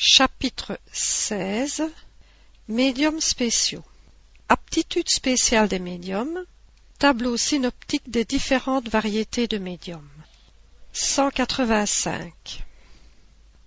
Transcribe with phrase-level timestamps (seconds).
[0.00, 1.90] Chapitre XVI
[2.68, 3.82] Médiums spéciaux.
[4.48, 6.44] Aptitude spéciale des médiums.
[7.00, 10.08] Tableau synoptique des différentes variétés de médiums.
[10.92, 12.32] 185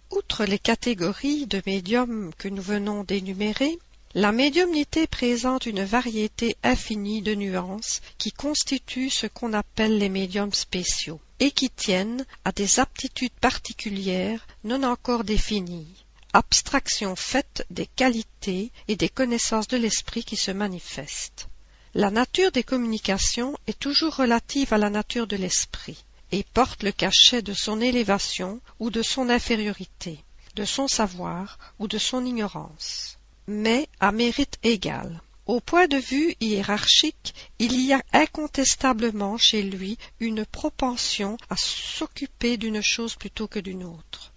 [0.10, 3.78] Outre les catégories de médiums que nous venons d'énumérer,
[4.14, 10.54] la médiumnité présente une variété infinie de nuances qui constituent ce qu'on appelle les médiums
[10.54, 18.72] spéciaux et qui tiennent à des aptitudes particulières non encore définies abstraction faite des qualités
[18.88, 21.48] et des connaissances de l'esprit qui se manifestent.
[21.94, 26.92] La nature des communications est toujours relative à la nature de l'esprit, et porte le
[26.92, 30.24] cachet de son élévation ou de son infériorité,
[30.56, 35.22] de son savoir ou de son ignorance, mais à mérite égal.
[35.48, 42.56] Au point de vue hiérarchique, il y a incontestablement chez lui une propension à s'occuper
[42.56, 44.31] d'une chose plutôt que d'une autre.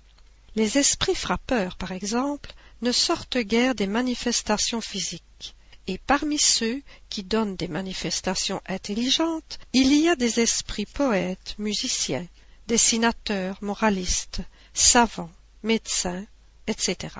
[0.56, 7.24] Les esprits frappeurs, par exemple, ne sortent guère des manifestations physiques, et parmi ceux qui
[7.24, 12.26] donnent des manifestations intelligentes, il y a des esprits poètes, musiciens,
[12.68, 16.24] dessinateurs, moralistes, savants, médecins,
[16.66, 17.16] etc.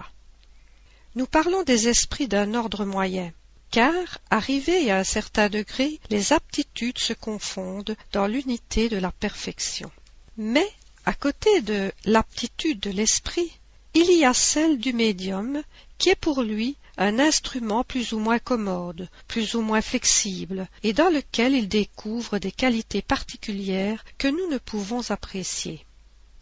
[1.16, 3.32] Nous parlons des esprits d'un ordre moyen,
[3.70, 9.90] car, arrivés à un certain degré, les aptitudes se confondent dans l'unité de la perfection.
[10.36, 10.68] Mais
[11.06, 13.50] à côté de l'aptitude de l'esprit,
[13.94, 15.62] il y a celle du médium,
[15.98, 20.92] qui est pour lui un instrument plus ou moins commode, plus ou moins flexible, et
[20.92, 25.84] dans lequel il découvre des qualités particulières que nous ne pouvons apprécier.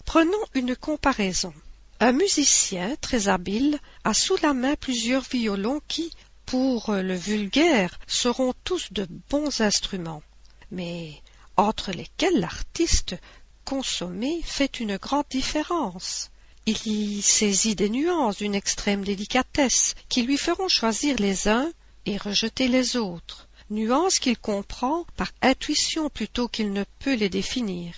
[0.05, 1.55] Prenons une comparaison.
[2.01, 6.13] Un musicien très habile a sous la main plusieurs violons qui,
[6.47, 10.23] pour le vulgaire, seront tous de bons instruments,
[10.71, 11.23] mais
[11.57, 13.17] entre lesquels l'artiste
[13.65, 16.31] consommer fait une grande différence.
[16.67, 21.73] Il y saisit des nuances d'une extrême délicatesse qui lui feront choisir les uns
[22.07, 27.95] et rejeter les autres, nuances qu'il comprend par intuition plutôt qu'il ne peut les définir.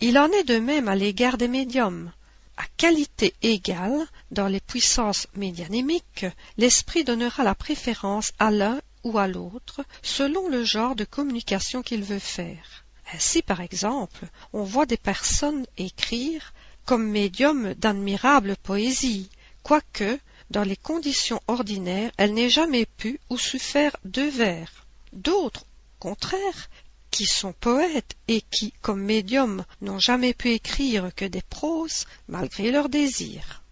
[0.00, 2.12] Il en est de même à l'égard des médiums.
[2.58, 6.26] À qualité égale, dans les puissances médianémiques,
[6.58, 12.02] l'esprit donnera la préférence à l'un ou à l'autre selon le genre de communication qu'il
[12.02, 12.85] veut faire.
[13.12, 16.52] Ainsi, par exemple, on voit des personnes écrire
[16.84, 19.30] comme médium d'admirable poésie,
[19.62, 20.18] quoique,
[20.50, 24.86] dans les conditions ordinaires, elle n'ait jamais pu ou su faire deux vers.
[25.12, 26.68] D'autres, au contraire,
[27.10, 32.70] qui sont poètes et qui, comme médiums, n'ont jamais pu écrire que des proses, malgré
[32.70, 33.62] leur désir.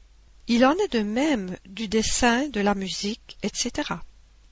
[0.47, 3.95] Il en est de même du dessin, de la musique, etc.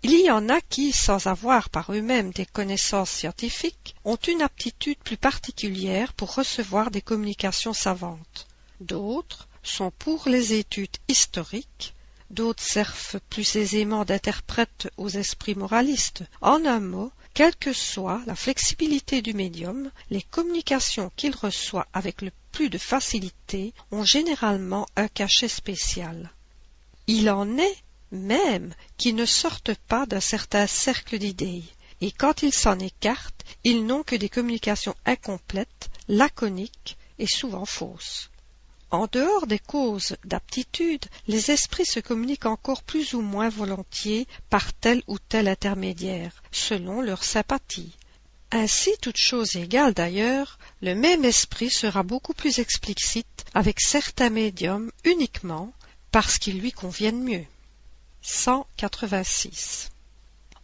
[0.05, 4.99] Il y en a qui, sans avoir par eux-mêmes des connaissances scientifiques, ont une aptitude
[4.99, 8.49] plus particulière pour recevoir des communications savantes.
[8.81, 11.95] D'autres sont pour les études historiques,
[12.31, 16.25] d'autres servent plus aisément d'interprètes aux esprits moralistes.
[16.41, 22.23] En un mot, quelle que soit la flexibilité du médium, les communications qu'il reçoit avec
[22.23, 26.33] le plus de facilité ont généralement un cachet spécial.
[27.07, 27.77] Il en est
[28.13, 31.65] même qui ne sortent pas d'un certain cercle d'idées,
[32.01, 38.31] et quand ils s'en écartent, ils n'ont que des communications incomplètes, laconiques et souvent fausses.
[38.91, 44.75] En dehors des causes d'aptitude, les esprits se communiquent encore plus ou moins volontiers par
[44.75, 47.97] tel ou tel intermédiaire, selon leur sympathie.
[48.51, 54.93] Ainsi, toute chose égale d'ailleurs, le même esprit sera beaucoup plus explicite avec certains médiums
[55.05, 55.73] uniquement
[56.11, 57.47] parce qu'ils lui conviennent mieux.
[58.23, 59.91] 186.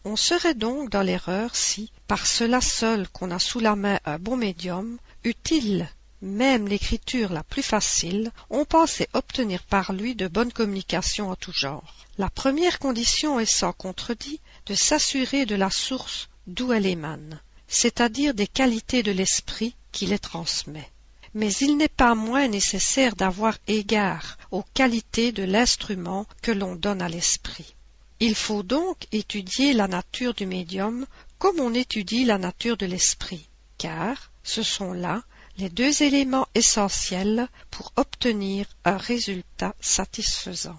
[0.05, 4.19] On serait donc dans l'erreur si, par cela seul qu'on a sous la main un
[4.19, 5.89] bon médium, utile
[6.21, 11.53] même l'écriture la plus facile, on pensait obtenir par lui de bonnes communications en tout
[11.53, 11.95] genre.
[12.17, 18.35] La première condition est sans contredit de s'assurer de la source d'où elle émane, c'est-à-dire
[18.35, 20.91] des qualités de l'esprit qui les transmet
[21.35, 27.03] mais il n'est pas moins nécessaire d'avoir égard aux qualités de l'instrument que l'on donne
[27.03, 27.75] à l'esprit.
[28.21, 31.07] Il faut donc étudier la nature du médium
[31.39, 33.49] comme on étudie la nature de l'esprit,
[33.79, 35.23] car ce sont là
[35.57, 40.79] les deux éléments essentiels pour obtenir un résultat satisfaisant.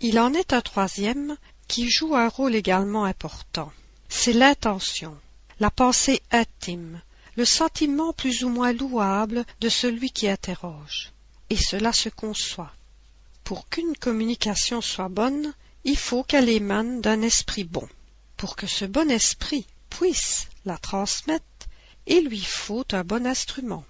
[0.00, 1.36] Il en est un troisième
[1.68, 3.72] qui joue un rôle également important.
[4.08, 5.16] C'est l'intention,
[5.60, 7.00] la pensée intime,
[7.36, 11.12] le sentiment plus ou moins louable de celui qui interroge.
[11.50, 12.72] Et cela se conçoit.
[13.44, 15.52] Pour qu'une communication soit bonne,
[15.84, 17.88] il faut qu'elle émane d'un esprit bon.
[18.36, 21.44] Pour que ce bon esprit puisse la transmettre,
[22.06, 23.84] il lui faut un bon instrument.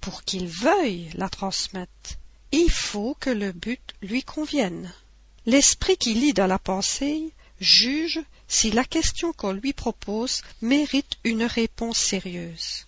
[0.00, 2.18] Pour qu'il veuille la transmettre,
[2.52, 4.92] il faut que le but lui convienne.
[5.46, 11.44] L'esprit qui lit dans la pensée juge si la question qu'on lui propose mérite une
[11.44, 12.86] réponse sérieuse,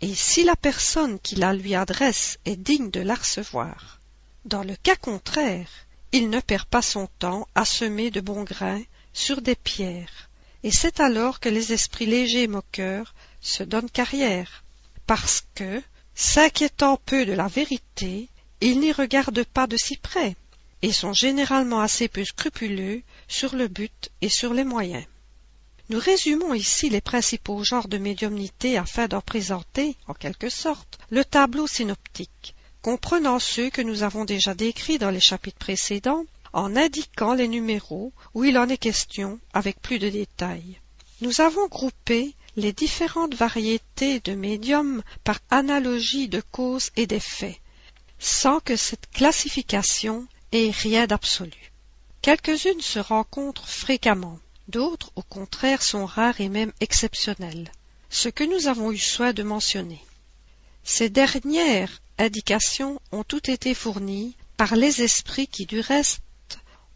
[0.00, 4.00] et si la personne qui la lui adresse est digne de la recevoir.
[4.44, 5.68] Dans le cas contraire,
[6.12, 8.82] il ne perd pas son temps à semer de bons grains
[9.12, 10.28] sur des pierres,
[10.62, 14.62] et c'est alors que les esprits légers moqueurs se donnent carrière,
[15.06, 15.82] parce que,
[16.14, 18.28] s'inquiétant peu de la vérité,
[18.60, 20.36] ils n'y regardent pas de si près,
[20.82, 25.04] et sont généralement assez peu scrupuleux sur le but et sur les moyens.
[25.88, 31.24] Nous résumons ici les principaux genres de médiumnité afin d'en présenter, en quelque sorte, le
[31.24, 37.34] tableau synoptique, comprenant ceux que nous avons déjà décrits dans les chapitres précédents, en indiquant
[37.34, 40.78] les numéros où il en est question avec plus de détails.
[41.22, 47.60] Nous avons groupé les différentes variétés de médiums par analogie de causes et d'effets,
[48.18, 51.71] sans que cette classification ait rien d'absolu.
[52.22, 54.38] Quelques-unes se rencontrent fréquemment,
[54.68, 57.72] d'autres au contraire sont rares et même exceptionnelles,
[58.10, 60.00] ce que nous avons eu soin de mentionner.
[60.84, 66.22] Ces dernières indications ont toutes été fournies par les esprits qui du reste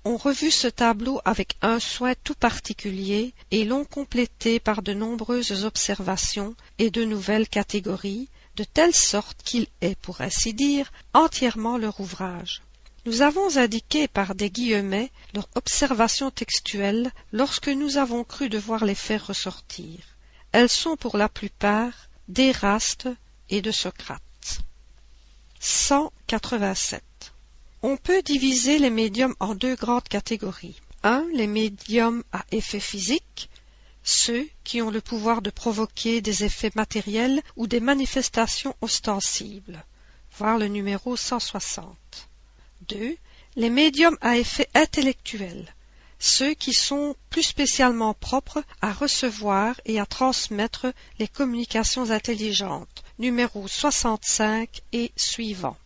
[0.05, 5.65] ont revu ce tableau avec un soin tout particulier et l'ont complété par de nombreuses
[5.65, 11.99] observations et de nouvelles catégories, de telle sorte qu'il est, pour ainsi dire, entièrement leur
[11.99, 12.63] ouvrage.
[13.07, 18.97] Nous avons indiqué par des guillemets leurs observations textuelles lorsque nous avons cru devoir les
[18.97, 20.01] faire ressortir.
[20.51, 21.93] Elles sont pour la plupart
[22.27, 23.09] d'Éraste
[23.49, 24.59] et de Socrate.
[25.61, 27.05] 187.
[27.83, 30.81] On peut diviser les médiums en deux grandes catégories.
[31.05, 33.51] Un, les médiums à effet physique,
[34.03, 39.85] ceux qui ont le pouvoir de provoquer des effets matériels ou des manifestations ostensibles,
[40.37, 41.97] voir le numéro 160.
[42.89, 43.17] 2.
[43.57, 45.75] Les médiums à effet intellectuel,
[46.19, 50.87] ceux qui sont plus spécialement propres à recevoir et à transmettre
[51.19, 55.77] les communications intelligentes, numéro 65 et suivant.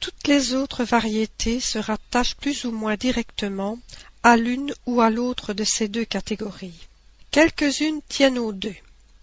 [0.00, 3.78] Toutes les autres variétés se rattachent plus ou moins directement
[4.22, 6.88] à l'une ou à l'autre de ces deux catégories.
[7.30, 8.74] Quelques-unes tiennent aux deux.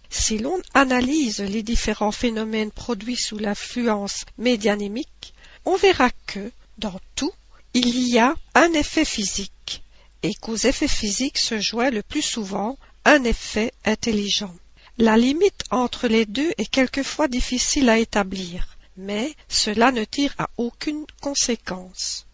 [0.08, 5.34] Si l'on analyse les différents phénomènes produits sous l'influence médianémique,
[5.64, 6.50] on verra que,
[6.80, 7.32] dans tout,
[7.74, 9.84] il y a un effet physique,
[10.22, 14.54] et qu'aux effets physiques se joint le plus souvent un effet intelligent.
[14.98, 20.48] La limite entre les deux est quelquefois difficile à établir, mais cela ne tire à
[20.56, 22.26] aucune conséquence.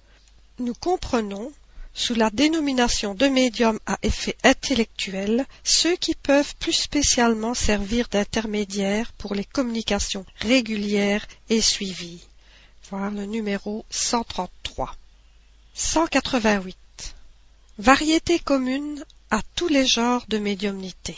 [0.59, 1.53] Nous comprenons,
[1.93, 9.13] sous la dénomination de médium à effet intellectuel, ceux qui peuvent plus spécialement servir d'intermédiaires
[9.13, 12.27] pour les communications régulières et suivies
[12.91, 14.95] voir le numéro 133.
[15.75, 16.77] 188.
[17.79, 21.17] Variété commune à tous les genres de médiumnité.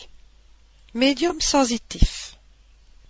[0.95, 2.37] Médium sensitif.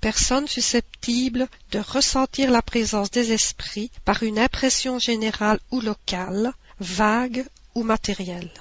[0.00, 7.46] Personne susceptible de ressentir la présence des esprits par une impression générale ou locale, vague
[7.74, 8.52] ou matérielle.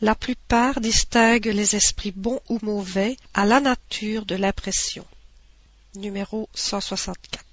[0.00, 5.04] La plupart distinguent les esprits bons ou mauvais à la nature de l'impression.
[5.94, 7.49] Numéro 164.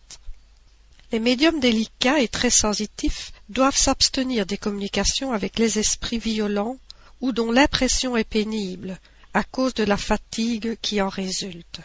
[1.11, 6.77] Les médiums délicats et très sensitifs doivent s'abstenir des communications avec les esprits violents
[7.21, 8.99] ou dont l'impression est pénible
[9.33, 11.79] à cause de la fatigue qui en résulte.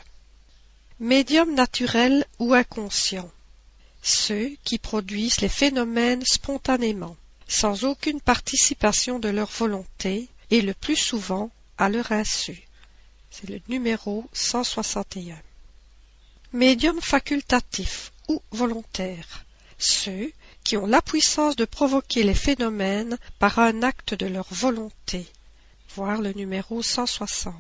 [0.99, 3.31] Médiums naturels ou inconscients
[4.03, 10.97] ceux qui produisent les phénomènes spontanément, sans aucune participation de leur volonté et le plus
[10.97, 12.63] souvent à leur insu.
[13.31, 15.41] C'est le numéro 161.
[16.53, 19.45] Médium facultatif ou volontaires,
[19.79, 20.33] ceux
[20.65, 25.27] qui ont la puissance de provoquer les phénomènes par un acte de leur volonté,
[25.95, 27.55] voir le numéro 160.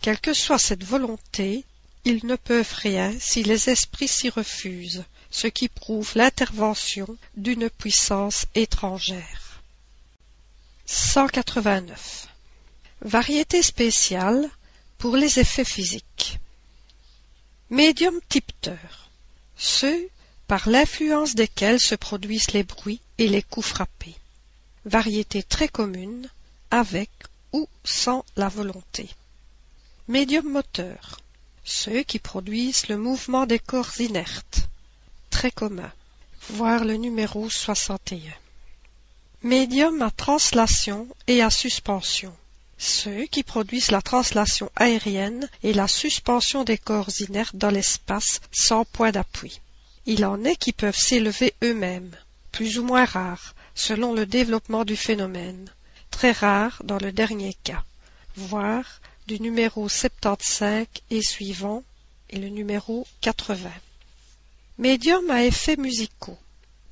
[0.00, 1.64] Quelle que soit cette volonté,
[2.04, 8.46] ils ne peuvent rien si les esprits s'y refusent, ce qui prouve l'intervention d'une puissance
[8.54, 9.62] étrangère.
[10.86, 12.28] 189.
[13.00, 14.48] Variété spéciale
[14.98, 16.38] pour les effets physiques.
[17.70, 18.20] Médium
[19.56, 20.08] ceux
[20.46, 24.14] par l'influence desquels se produisent les bruits et les coups frappés.
[24.84, 26.28] Variété très commune,
[26.70, 27.10] avec
[27.52, 29.08] ou sans la volonté.
[30.08, 31.20] Médium moteur.
[31.64, 34.68] Ceux qui produisent le mouvement des corps inertes.
[35.30, 35.90] Très commun.
[36.50, 38.20] Voir le numéro 61.
[39.42, 42.34] Médium à translation et à suspension
[42.78, 48.84] ceux qui produisent la translation aérienne et la suspension des corps inertes dans l'espace sans
[48.84, 49.60] point d'appui.
[50.06, 52.14] Il en est qui peuvent s'élever eux-mêmes,
[52.52, 55.70] plus ou moins rares, selon le développement du phénomène,
[56.10, 57.84] très rares dans le dernier cas,
[58.36, 61.82] voire du numéro 75 et suivant
[62.30, 63.70] et le numéro 80.
[64.78, 66.38] Médium à effets musicaux.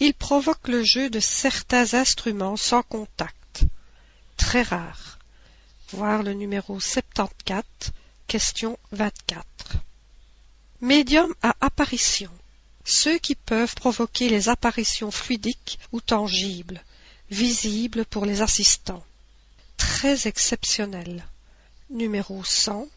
[0.00, 3.64] Il provoque le jeu de certains instruments sans contact,
[4.36, 5.11] très rares,
[5.92, 7.64] voir le numéro 74,
[8.26, 9.44] question 24.
[10.80, 12.30] Médium à apparition.
[12.84, 16.82] Ceux qui peuvent provoquer les apparitions fluidiques ou tangibles,
[17.30, 19.04] visibles pour les assistants.
[19.76, 21.24] Très exceptionnel.
[21.90, 22.88] Numéro 100,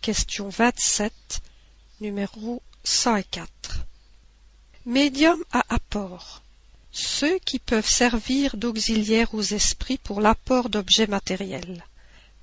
[0.00, 1.12] question 27,
[2.00, 3.48] numéro 104.
[4.86, 6.42] Médium à apport.
[6.92, 11.84] Ceux qui peuvent servir d'auxiliaire aux esprits pour l'apport d'objets matériels.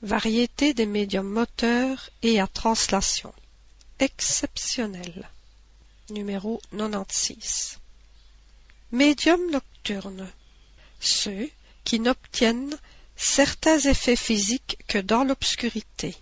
[0.04, 3.32] Variété des médiums moteurs et à translation.
[4.00, 5.30] Exceptionnel.
[6.10, 7.78] Numéro 96.
[8.92, 10.28] Médium nocturne.
[11.00, 11.52] Ceux
[11.84, 12.76] qui n'obtiennent
[13.16, 16.16] certains effets physiques que dans l'obscurité.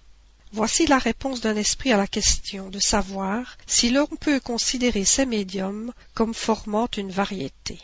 [0.52, 5.26] Voici la réponse d'un esprit à la question de savoir si l'on peut considérer ces
[5.26, 7.80] médiums comme formant une variété.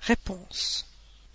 [0.00, 0.84] Réponse.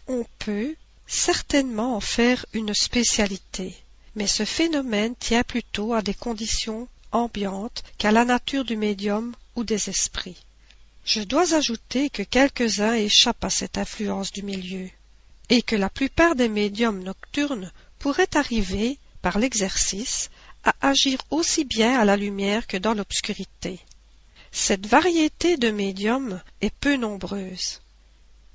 [0.07, 0.75] On peut
[1.07, 3.77] certainement en faire une spécialité,
[4.15, 9.63] mais ce phénomène tient plutôt à des conditions ambiantes qu'à la nature du médium ou
[9.63, 10.43] des esprits.
[11.05, 14.89] Je dois ajouter que quelques-uns échappent à cette influence du milieu,
[15.49, 20.29] et que la plupart des médiums nocturnes pourraient arriver, par l'exercice,
[20.63, 23.79] à agir aussi bien à la lumière que dans l'obscurité.
[24.51, 27.81] Cette variété de médiums est peu nombreuse.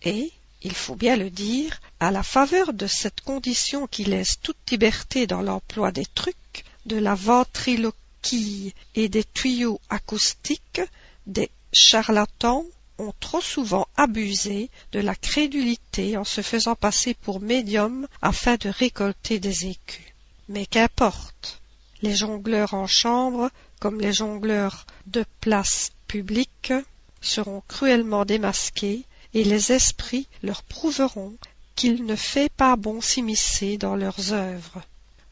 [0.03, 4.71] Et, il faut bien le dire, à la faveur de cette condition qui laisse toute
[4.71, 10.81] liberté dans l'emploi des trucs, de la ventriloquie et des tuyaux acoustiques,
[11.27, 12.65] des charlatans
[12.99, 18.69] ont trop souvent abusé de la crédulité en se faisant passer pour médiums afin de
[18.69, 20.13] récolter des écus.
[20.49, 21.61] Mais qu'importe.
[22.01, 23.51] Les jongleurs en chambre,
[23.81, 26.73] comme les jongleurs de place publique,
[27.21, 31.37] seront cruellement démasqués et les esprits leur prouveront
[31.77, 34.83] qu'il ne fait pas bon s'immiscer dans leurs œuvres.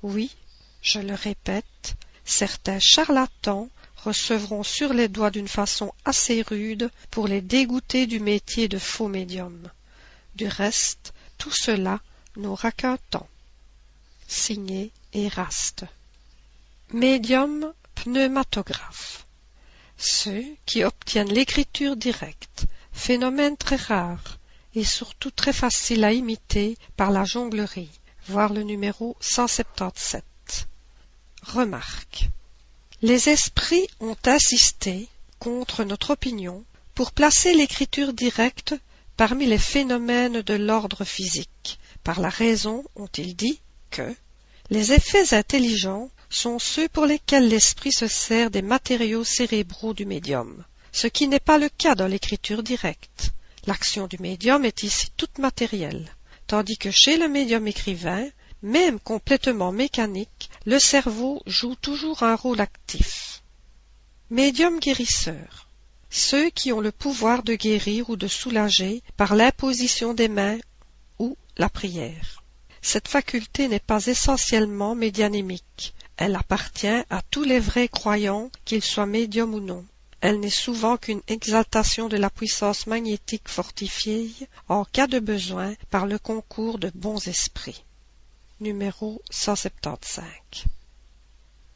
[0.03, 0.35] Oui,
[0.83, 7.41] je le répète, certains charlatans recevront sur les doigts d'une façon assez rude pour les
[7.41, 9.71] dégoûter du métier de faux médium.
[10.37, 12.01] Du reste, tout cela
[12.37, 13.29] n'aura qu'un temps.
[14.29, 15.85] Signé Eraste.
[16.93, 19.27] Médium pneumatographe.
[19.99, 24.39] Ceux qui obtiennent l'écriture directe, phénomène très rare
[24.75, 27.91] et surtout très facile à imiter par la jonglerie,
[28.27, 30.25] voir le numéro 177.
[31.43, 32.29] Remarque.
[33.03, 38.75] Les esprits ont insisté, contre notre opinion, pour placer l'écriture directe
[39.17, 43.61] parmi les phénomènes de l'ordre physique, par la raison, ont-ils dit,
[43.91, 44.15] que
[44.71, 50.65] les effets intelligents sont ceux pour lesquels l'esprit se sert des matériaux cérébraux du médium,
[50.97, 53.33] ce qui n'est pas le cas dans l'écriture directe.
[53.67, 56.11] L'action du médium est ici toute matérielle,
[56.47, 58.27] tandis que chez le médium écrivain,
[58.63, 63.43] même complètement mécanique, le cerveau joue toujours un rôle actif.
[64.31, 65.69] Médium guérisseur.
[66.09, 70.57] Ceux qui ont le pouvoir de guérir ou de soulager par l'imposition des mains
[71.19, 72.43] ou la prière.
[72.81, 75.93] Cette faculté n'est pas essentiellement médianémique.
[76.17, 79.85] Elle appartient à tous les vrais croyants, qu'ils soient médiums ou non.
[80.21, 84.33] Elle n'est souvent qu'une exaltation de la puissance magnétique fortifiée,
[84.69, 87.85] en cas de besoin, par le concours de bons esprits
[88.61, 90.25] numéro 175.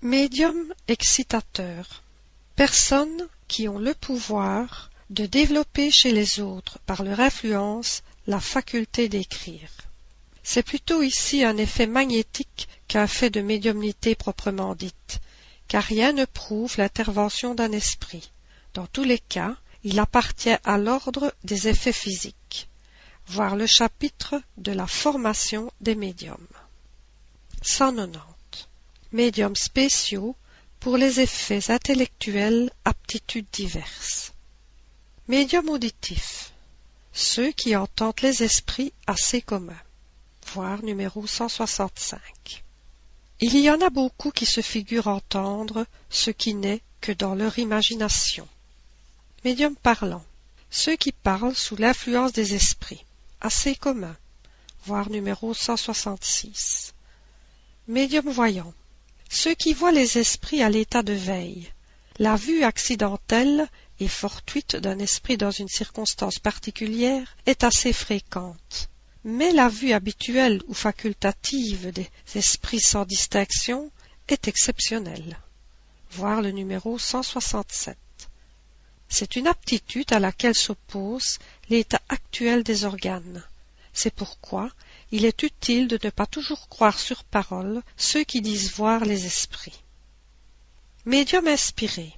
[0.01, 2.03] Médium excitateur.
[2.57, 9.09] Personnes qui ont le pouvoir de développer chez les autres, par leur influence, la faculté
[9.09, 9.71] d'écrire.
[10.43, 15.21] C'est plutôt ici un effet magnétique qu'un fait de médiumnité proprement dite,
[15.71, 18.33] car rien ne prouve l'intervention d'un esprit.
[18.75, 22.69] Dans tous les cas, il appartient à l'ordre des effets physiques.
[23.29, 26.49] Voir le chapitre de la formation des médiums.
[27.63, 28.67] 190.
[29.13, 30.35] Médiums spéciaux
[30.81, 34.33] pour les effets intellectuels, aptitudes diverses.
[35.29, 36.53] Médiums auditifs.
[37.13, 39.85] Ceux qui entendent les esprits assez communs.
[40.53, 42.65] Voir numéro 165.
[43.43, 47.59] Il y en a beaucoup qui se figurent entendre ce qui n'est que dans leur
[47.59, 48.47] imagination.
[49.45, 50.25] Médiums parlants.
[50.71, 53.03] Ceux qui parlent sous l'influence des esprits.
[53.41, 54.17] Assez communs.
[54.85, 56.93] Voir numéro 166.
[57.89, 58.75] Médium voyant.
[59.31, 61.73] Ceux qui voient les esprits à l'état de veille.
[62.19, 63.71] La vue accidentelle
[64.01, 68.91] et fortuite d'un esprit dans une circonstance particulière est assez fréquente.
[69.25, 73.91] Mais la vue habituelle ou facultative des esprits sans distinction
[74.29, 75.39] est exceptionnelle.
[76.13, 77.99] Voir le numéro 167.
[79.09, 83.45] C'est une aptitude à laquelle s'oppose l'état actuel des organes.
[83.93, 84.71] C'est pourquoi
[85.11, 89.27] il est utile de ne pas toujours croire sur parole ceux qui disent voir les
[89.27, 89.83] esprits.
[91.05, 92.15] Médium inspiré.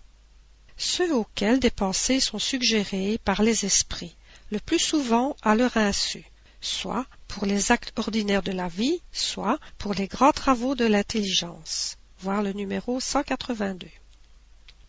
[0.77, 4.15] Ceux auxquels des pensées sont suggérées par les esprits,
[4.51, 6.25] le plus souvent à leur insu,
[6.63, 11.99] soit pour les actes ordinaires de la vie, soit pour les grands travaux de l'intelligence.
[12.21, 13.89] Voir le numéro 182.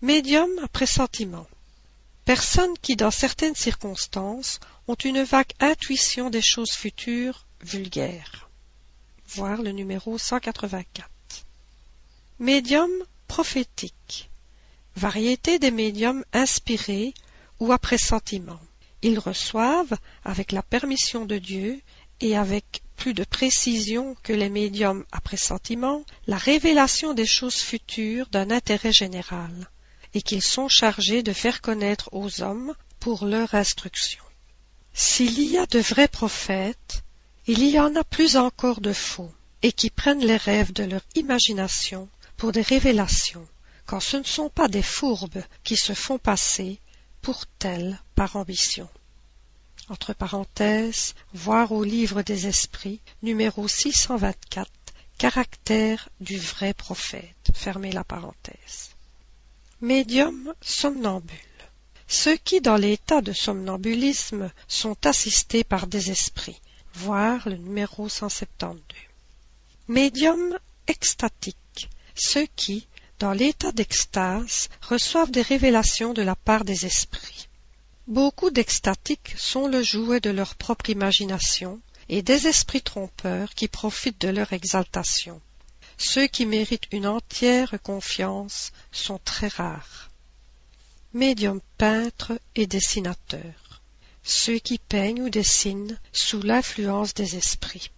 [0.01, 1.47] Médium à pressentiment.
[2.25, 8.49] Personnes qui, dans certaines circonstances, ont une vague intuition des choses futures, vulgaires.
[9.27, 11.09] Voir le numéro 184.
[12.39, 12.91] Médium
[13.27, 14.29] prophétique.
[14.95, 17.13] Variété des médiums inspirés
[17.59, 18.59] ou à pressentiment.
[19.03, 21.79] Ils reçoivent, avec la permission de Dieu
[22.21, 28.27] et avec plus de précision que les médiums à pressentiment, la révélation des choses futures
[28.29, 29.69] d'un intérêt général
[30.13, 34.23] et qu'ils sont chargés de faire connaître aux hommes pour leur instruction.
[34.93, 37.03] S'il y a de vrais prophètes,
[37.47, 39.31] il y en a plus encore de faux,
[39.63, 42.07] et qui prennent les rêves de leur imagination
[42.37, 43.47] pour des révélations,
[43.85, 46.79] quand ce ne sont pas des fourbes qui se font passer
[47.23, 48.87] pour tels par ambition.
[49.89, 54.69] Entre parenthèses, voir au livre des esprits, numéro 624,
[55.17, 57.51] caractère du vrai prophète.
[57.53, 58.91] Fermez la parenthèse.
[59.81, 61.37] Médium somnambule.
[62.07, 66.61] Ceux qui, dans l'état de somnambulisme, sont assistés par des esprits.
[66.93, 68.81] Voir le numéro 172.
[69.87, 71.89] Médium extatique.
[72.15, 72.85] Ceux qui,
[73.23, 77.47] dans l'état d'extase, reçoivent des révélations de la part des esprits.
[78.05, 84.19] Beaucoup d'extatiques sont le jouet de leur propre imagination et des esprits trompeurs qui profitent
[84.19, 85.39] de leur exaltation.
[85.97, 90.09] Ceux qui méritent une entière confiance sont très rares.
[91.13, 93.81] Médium peintre et dessinateur.
[94.23, 97.89] Ceux qui peignent ou dessinent sous l'influence des esprits.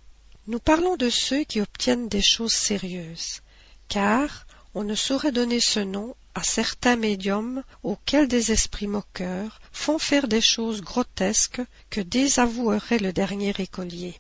[0.45, 3.41] Nous parlons de ceux qui obtiennent des choses sérieuses,
[3.88, 4.44] car
[4.76, 10.28] on ne saurait donner ce nom à certains médiums auxquels des esprits moqueurs font faire
[10.28, 14.20] des choses grotesques que désavouerait le dernier écolier.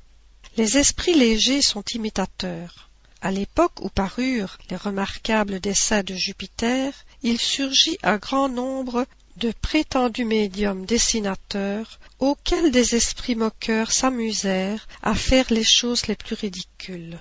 [0.57, 2.89] Les esprits légers sont imitateurs,
[3.21, 9.51] à l'époque où parurent les remarquables dessins de Jupiter, il surgit un grand nombre de
[9.61, 17.19] prétendus médiums dessinateurs auxquels des esprits moqueurs s'amusèrent à faire les choses les plus ridicules.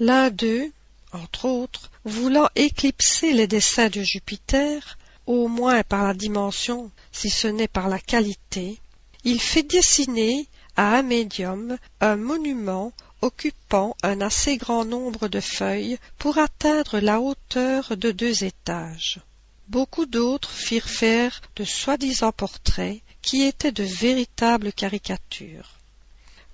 [0.00, 0.72] L'un d'eux,
[1.14, 7.48] entre autres, voulant éclipser les desseins de Jupiter, au moins par la dimension, si ce
[7.48, 8.78] n'est par la qualité,
[9.24, 10.46] il fait dessiner
[10.76, 17.20] à un médium un monument occupant un assez grand nombre de feuilles pour atteindre la
[17.20, 19.20] hauteur de deux étages.
[19.68, 25.78] Beaucoup d'autres firent faire de soi-disant portraits qui étaient de véritables caricatures.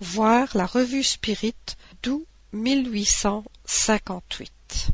[0.00, 1.56] Voir la revue Spirit
[2.04, 4.88] d'où 1800 cinquante-huit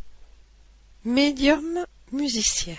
[1.06, 2.76] Médiums musiciens.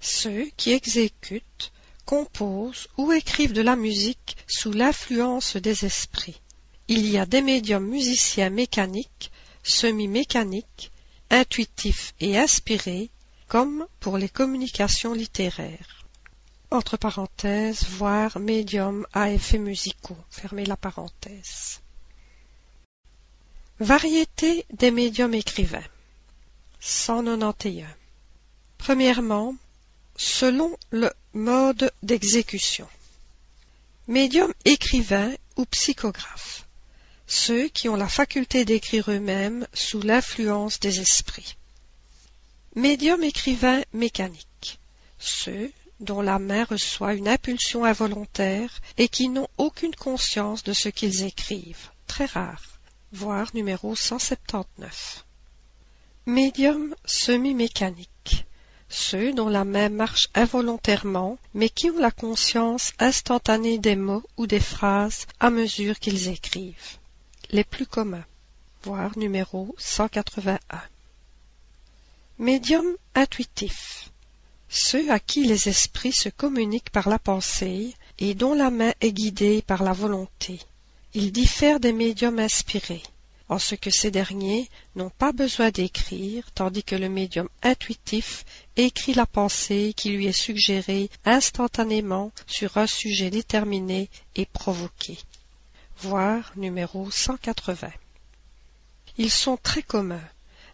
[0.00, 1.72] Ceux qui exécutent,
[2.06, 6.40] composent ou écrivent de la musique sous l'influence des esprits.
[6.88, 9.30] Il y a des médiums musiciens mécaniques,
[9.62, 10.90] semi-mécaniques,
[11.28, 13.10] intuitifs et inspirés,
[13.46, 16.06] comme pour les communications littéraires.
[16.70, 20.16] Entre parenthèses, voir médium à effets musicaux.
[23.80, 25.84] Variété des médiums écrivains.
[26.80, 27.84] 191.
[28.78, 29.54] Premièrement,
[30.16, 32.88] selon le mode d'exécution.
[34.08, 36.66] Médium écrivain ou psychographe
[37.26, 41.56] ceux qui ont la faculté d'écrire eux-mêmes sous l'influence des esprits.
[42.74, 44.78] Médium écrivain mécanique,
[45.18, 50.88] ceux dont la main reçoit une impulsion involontaire et qui n'ont aucune conscience de ce
[50.88, 52.75] qu'ils écrivent, très rare,
[53.16, 55.24] voir numéro 179.
[56.26, 58.44] Médium semi-mécanique,
[58.90, 64.46] ceux dont la main marche involontairement, mais qui ont la conscience instantanée des mots ou
[64.46, 66.98] des phrases à mesure qu'ils écrivent
[67.50, 68.26] les plus communs,
[68.82, 70.58] voir numéro 181.
[72.38, 74.10] Médium intuitif.
[74.68, 79.12] Ceux à qui les esprits se communiquent par la pensée et dont la main est
[79.12, 80.60] guidée par la volonté.
[81.18, 83.02] Ils diffèrent des médiums inspirés.
[83.48, 88.44] en ce que ces derniers n'ont pas besoin d'écrire, tandis que le médium intuitif
[88.76, 95.16] écrit la pensée qui lui est suggérée instantanément sur un sujet déterminé et provoqué.
[96.00, 97.90] Voir numéro 180.
[99.16, 100.28] Ils sont très communs,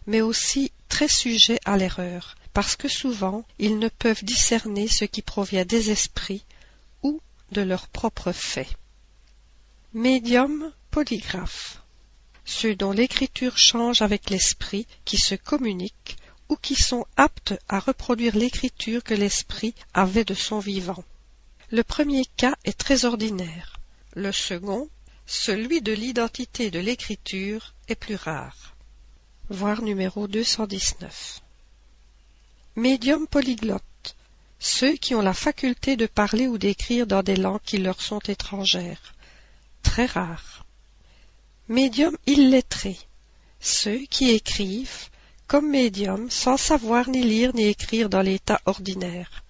[0.07, 5.21] mais aussi très sujets à l'erreur, parce que souvent ils ne peuvent discerner ce qui
[5.21, 6.43] provient des esprits
[7.01, 7.21] ou
[7.53, 8.75] de leurs propres faits.
[9.93, 11.83] Médium polygraphe
[12.45, 16.17] ceux dont l'écriture change avec l'esprit, qui se communiquent,
[16.49, 21.03] ou qui sont aptes à reproduire l'écriture que l'esprit avait de son vivant.
[21.71, 23.79] Le premier cas est très ordinaire.
[24.15, 24.89] Le second,
[25.25, 28.75] celui de l'identité de l'écriture, est plus rare.
[29.49, 31.41] Voir numéro 219.
[32.75, 34.15] Médium polyglotte.
[34.59, 38.21] Ceux qui ont la faculté de parler ou d'écrire dans des langues qui leur sont
[38.27, 39.12] étrangères.
[39.83, 40.65] Très rare.
[41.67, 42.97] Médium illettré.
[43.59, 45.09] Ceux qui écrivent
[45.47, 49.43] comme médium sans savoir ni lire ni écrire dans l'état ordinaire.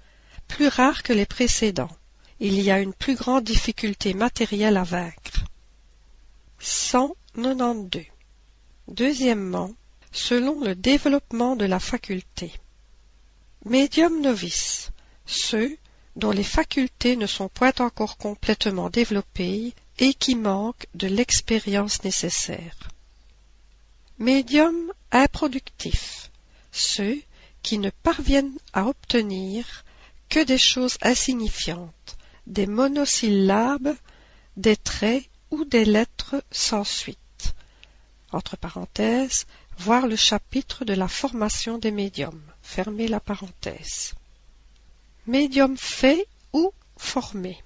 [0.47, 1.95] Plus rare que les précédents.
[2.39, 5.45] Il y a une plus grande difficulté matérielle à vaincre.
[6.59, 8.03] 192.
[8.89, 9.71] Deuxièmement,
[10.11, 12.51] selon le développement de la faculté.
[13.65, 14.91] Médium novice.
[15.25, 15.77] Ceux
[16.15, 22.89] dont les facultés ne sont point encore complètement développées et qui manquent de l'expérience nécessaire.
[24.19, 26.29] Médium improductif,
[26.73, 27.21] ceux
[27.61, 29.85] qui ne parviennent à obtenir
[30.27, 33.95] que des choses insignifiantes, des monosyllabes,
[34.57, 37.53] des traits ou des lettres sans suite.
[38.33, 39.45] Entre parenthèses,
[39.77, 42.43] voir le chapitre de la formation des médiums.
[42.61, 44.15] Fermez la parenthèse.
[45.27, 47.57] Médium fait ou formé?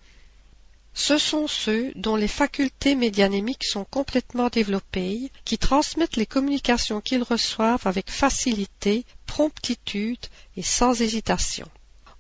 [1.00, 7.22] Ce sont ceux dont les facultés médianémiques sont complètement développées, qui transmettent les communications qu'ils
[7.22, 10.26] reçoivent avec facilité, promptitude
[10.58, 11.70] et sans hésitation.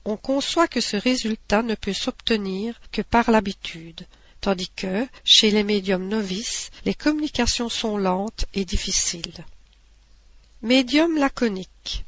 [0.05, 4.05] On conçoit que ce résultat ne peut s'obtenir que par l'habitude,
[4.41, 9.43] tandis que, chez les médiums novices, les communications sont lentes et difficiles.
[10.61, 12.05] Médiums laconiques.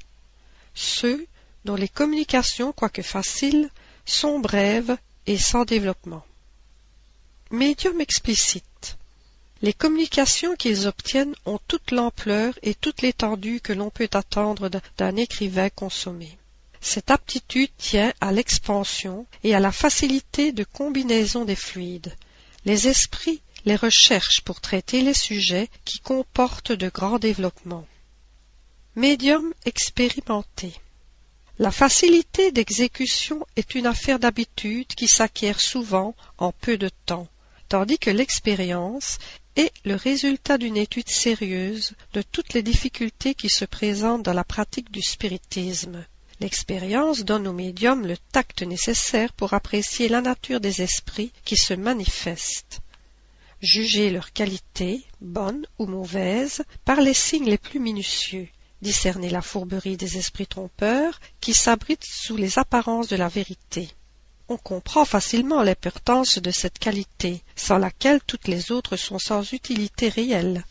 [0.75, 1.25] Ceux
[1.65, 3.71] dont les communications, quoique faciles,
[4.05, 6.23] sont brèves et sans développement.
[7.51, 8.99] Médium explicite.
[9.63, 15.15] Les communications qu'ils obtiennent ont toute l'ampleur et toute l'étendue que l'on peut attendre d'un
[15.15, 16.37] écrivain consommé.
[16.79, 22.15] Cette aptitude tient à l'expansion et à la facilité de combinaison des fluides.
[22.65, 27.87] Les esprits les recherchent pour traiter les sujets qui comportent de grands développements.
[28.95, 30.71] Médium expérimenté.
[31.57, 37.27] La facilité d'exécution est une affaire d'habitude qui s'acquiert souvent en peu de temps
[37.69, 39.19] tandis que l'expérience
[39.55, 44.43] est le résultat d'une étude sérieuse de toutes les difficultés qui se présentent dans la
[44.43, 46.03] pratique du spiritisme.
[46.39, 51.75] L'expérience donne aux médiums le tact nécessaire pour apprécier la nature des esprits qui se
[51.75, 52.79] manifestent.
[53.61, 58.47] Juger leur qualité, bonne ou mauvaise, par les signes les plus minutieux,
[58.81, 63.89] discerner la fourberie des esprits trompeurs qui s'abritent sous les apparences de la vérité
[64.49, 70.09] on comprend facilement l'importance de cette qualité, sans laquelle toutes les autres sont sans utilité
[70.09, 70.63] réelle.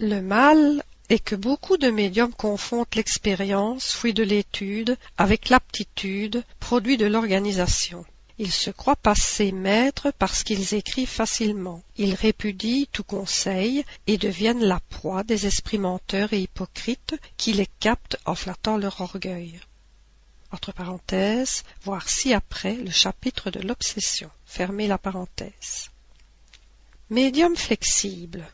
[0.00, 6.96] Le mal est que beaucoup de médiums confondent l'expérience, fruit de l'étude, avec l'aptitude, produit
[6.96, 8.04] de l'organisation.
[8.38, 11.82] Ils se croient passer maîtres parce qu'ils écrivent facilement.
[11.98, 17.68] Ils répudient tout conseil et deviennent la proie des esprits menteurs et hypocrites qui les
[17.80, 19.60] captent en flattant leur orgueil
[20.52, 24.30] entre parenthèses, voir ci-après le chapitre de l'obsession.
[24.46, 25.90] Fermez la parenthèse.
[27.08, 28.46] Médium flexible.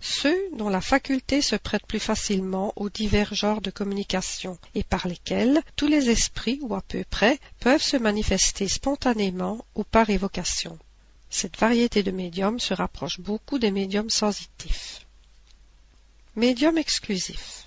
[0.00, 5.06] Ceux dont la faculté se prête plus facilement aux divers genres de communication et par
[5.06, 10.78] lesquels tous les esprits, ou à peu près, peuvent se manifester spontanément ou par évocation.
[11.30, 15.06] Cette variété de médiums se rapproche beaucoup des médiums sensitifs.
[16.34, 17.62] Médium exclusif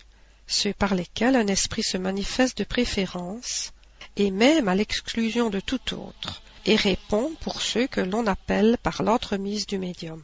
[0.48, 3.72] ceux par lesquels un esprit se manifeste de préférence,
[4.16, 9.04] et même à l'exclusion de tout autre, et répond pour ceux que l'on appelle par
[9.04, 10.24] l'entremise du médium.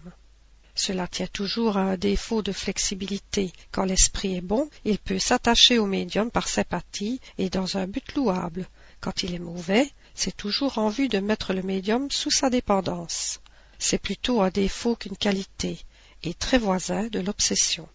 [0.73, 3.51] Cela tient toujours à un défaut de flexibilité.
[3.71, 8.15] Quand l'esprit est bon, il peut s'attacher au médium par sympathie et dans un but
[8.15, 8.67] louable.
[9.01, 13.41] Quand il est mauvais, c'est toujours en vue de mettre le médium sous sa dépendance.
[13.79, 15.79] C'est plutôt un défaut qu'une qualité,
[16.23, 17.87] et très voisin de l'obsession.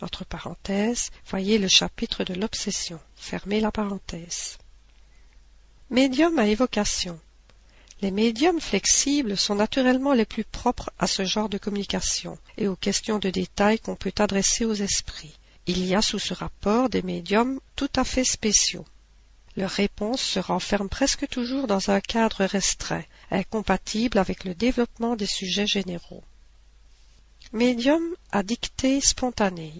[0.00, 3.00] Entre parenthèses, voyez le chapitre de l'obsession.
[3.16, 4.58] Fermez la parenthèse.
[5.88, 7.16] Médium à évocation.
[8.02, 12.74] Les médiums flexibles sont naturellement les plus propres à ce genre de communication et aux
[12.74, 15.38] questions de détail qu'on peut adresser aux esprits.
[15.66, 18.84] Il y a sous ce rapport des médiums tout à fait spéciaux.
[19.56, 25.26] Leurs réponses se renferment presque toujours dans un cadre restreint, incompatible avec le développement des
[25.26, 26.24] sujets généraux.
[27.52, 29.72] Médium à dictée spontanée.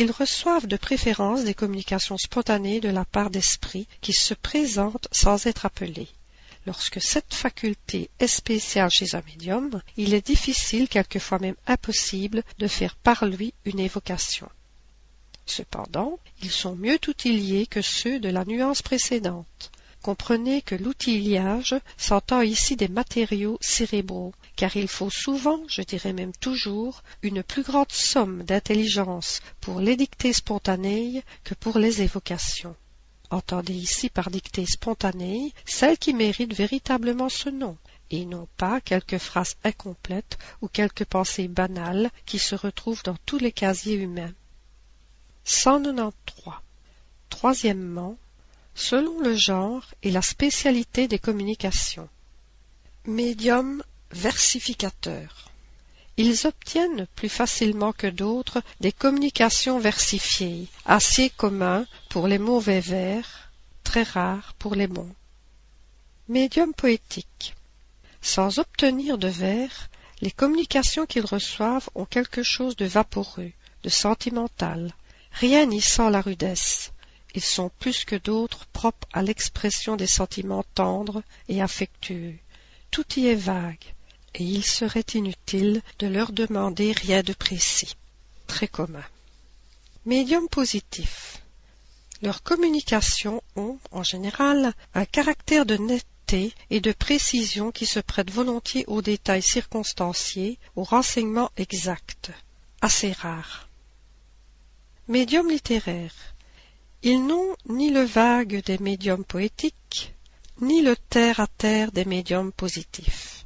[0.00, 5.46] Ils reçoivent de préférence des communications spontanées de la part d'esprits qui se présentent sans
[5.46, 6.06] être appelés.
[6.66, 12.68] Lorsque cette faculté est spéciale chez un médium, il est difficile, quelquefois même impossible, de
[12.68, 14.48] faire par lui une évocation.
[15.46, 19.72] Cependant, ils sont mieux outillés que ceux de la nuance précédente.
[20.08, 26.32] Comprenez que l'outillage s'entend ici des matériaux cérébraux, car il faut souvent, je dirais même
[26.32, 32.74] toujours, une plus grande somme d'intelligence pour les dictées spontanées que pour les évocations.
[33.28, 37.76] Entendez ici par dictée spontanée celle qui mérite véritablement ce nom,
[38.10, 43.36] et non pas quelques phrases incomplètes ou quelques pensées banales qui se retrouvent dans tous
[43.36, 44.32] les casiers humains.
[45.44, 46.54] 193.
[47.28, 48.16] Troisièmement,
[48.78, 52.08] selon le genre et la spécialité des communications.
[53.06, 55.50] Médium versificateur.
[56.16, 63.50] Ils obtiennent plus facilement que d'autres des communications versifiées, assez communs pour les mauvais vers,
[63.82, 65.14] très rares pour les bons.
[66.28, 67.54] Médium poétique.
[68.22, 74.92] Sans obtenir de vers, les communications qu'ils reçoivent ont quelque chose de vaporeux, de sentimental,
[75.32, 76.92] Rien n'y sent la rudesse.
[77.34, 82.36] Ils sont plus que d'autres propres à l'expression des sentiments tendres et affectueux.
[82.90, 83.84] Tout y est vague,
[84.34, 87.96] et il serait inutile de leur demander rien de précis.
[88.46, 89.04] Très commun.
[90.06, 91.42] Médium positif.
[92.22, 98.30] Leurs communications ont, en général, un caractère de netteté et de précision qui se prête
[98.30, 102.30] volontiers aux détails circonstanciés, aux renseignements exacts.
[102.80, 103.68] Assez rare.
[105.08, 106.14] Médium littéraire.
[107.02, 110.14] Ils n'ont ni le vague des médiums poétiques,
[110.60, 113.44] ni le terre-à-terre des médiums positifs.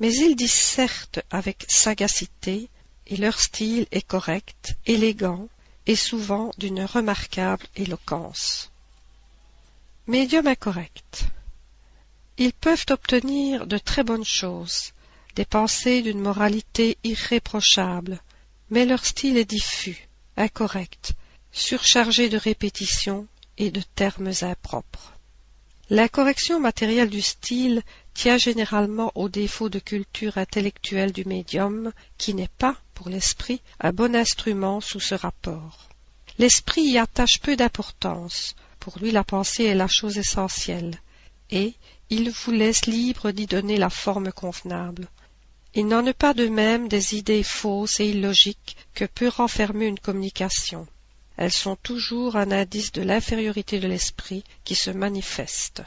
[0.00, 2.68] Mais ils dissertent avec sagacité,
[3.06, 5.48] et leur style est correct, élégant,
[5.86, 8.70] et souvent d'une remarquable éloquence.
[10.06, 11.24] Médium incorrect.
[12.36, 14.92] Ils peuvent obtenir de très bonnes choses,
[15.36, 18.20] des pensées d'une moralité irréprochable,
[18.68, 21.14] mais leur style est diffus, incorrect,
[21.52, 23.26] surchargé de répétitions
[23.58, 25.14] et de termes impropres.
[25.88, 27.82] La correction matérielle du style
[28.14, 33.92] tient généralement au défaut de culture intellectuelle du médium, qui n'est pas, pour l'esprit, un
[33.92, 35.88] bon instrument sous ce rapport.
[36.38, 41.00] L'esprit y attache peu d'importance, pour lui la pensée est la chose essentielle,
[41.50, 41.74] et
[42.08, 45.08] il vous laisse libre d'y donner la forme convenable,
[45.72, 50.00] il n'en est pas de même des idées fausses et illogiques que peut renfermer une
[50.00, 50.86] communication.
[51.40, 55.80] Elles sont toujours un indice de l'infériorité de l'esprit qui se manifeste.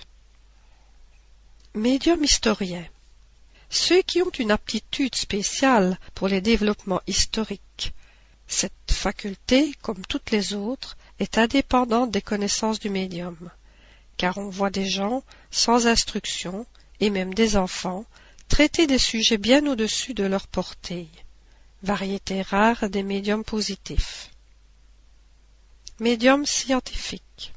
[1.76, 2.84] Médium historien.
[3.70, 7.94] Ceux qui ont une aptitude spéciale pour les développements historiques.
[8.48, 13.52] Cette faculté, comme toutes les autres, est indépendante des connaissances du médium,
[14.18, 16.66] car on voit des gens sans instruction,
[17.00, 18.06] et même des enfants,
[18.48, 21.10] traiter des sujets bien au-dessus de leur portée.
[21.84, 24.33] Variété rare des médiums positifs.
[25.99, 27.53] Médiums scientifiques.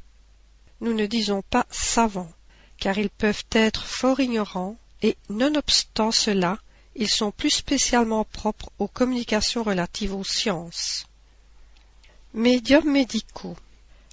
[0.83, 2.31] Nous ne disons pas savants,
[2.79, 6.59] car ils peuvent être fort ignorants, et nonobstant cela,
[6.95, 11.07] ils sont plus spécialement propres aux communications relatives aux sciences.
[12.35, 13.57] Médiums médicaux.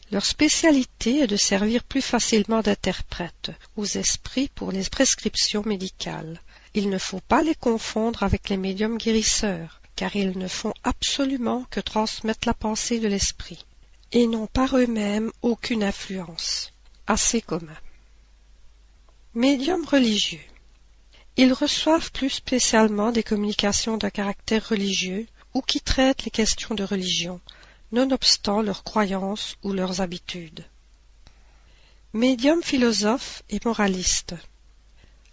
[0.10, 6.40] Leur spécialité est de servir plus facilement d'interprète aux esprits pour les prescriptions médicales,
[6.74, 11.66] il ne faut pas les confondre avec les médiums guérisseurs, car ils ne font absolument
[11.70, 13.66] que transmettre la pensée de l'esprit,
[14.14, 16.72] et n'ont par eux-mêmes aucune influence.
[17.08, 17.78] Assez commun.
[19.34, 20.40] Médiums religieux.
[21.36, 26.84] Ils reçoivent plus spécialement des communications d'un caractère religieux ou qui traitent les questions de
[26.84, 27.42] religion,
[27.92, 30.64] nonobstant leurs croyances ou leurs habitudes.
[32.14, 34.36] Médiums philosophes et moralistes.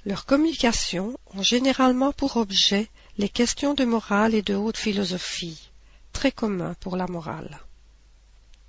[0.06, 2.88] Leurs communications ont généralement pour objet
[3.18, 5.70] les questions de morale et de haute philosophie,
[6.14, 7.60] très communs pour la morale.